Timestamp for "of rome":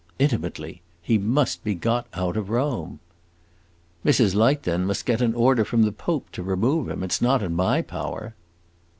2.35-2.99